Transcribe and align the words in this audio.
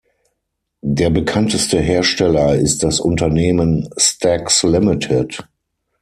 Der 0.81 1.11
bekannteste 1.11 1.79
Hersteller 1.79 2.55
ist 2.55 2.81
das 2.81 2.99
Unternehmen 2.99 3.87
Stax 3.97 4.63
Ltd. 4.63 5.43